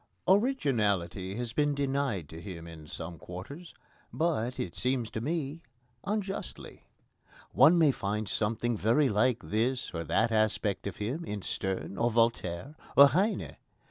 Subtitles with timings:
[0.27, 3.75] Originality has been denied to him in some quarters,
[4.11, 5.61] but, it seems to me,
[6.03, 6.87] unjustly.
[7.51, 12.09] One may find something very like this or that aspect of him in Sterne, or
[12.09, 13.57] Voltaire, or Heine.